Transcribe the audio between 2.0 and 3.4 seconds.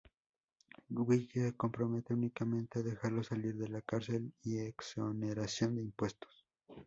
únicamente a dejarlo